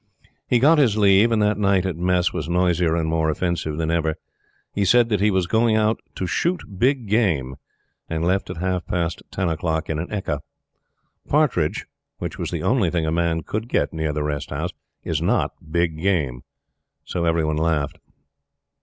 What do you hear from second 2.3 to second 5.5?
was noisier and more offensive than ever. He said that he was